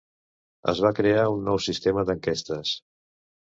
Es 0.73 0.81
va 0.85 0.91
crear 1.01 1.27
un 1.35 1.45
nou 1.51 1.61
sistema 1.67 2.07
d'enquestes. 2.11 2.75